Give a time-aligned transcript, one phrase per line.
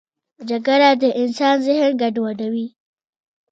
[0.49, 2.67] جګړه د انسان ذهن ګډوډوي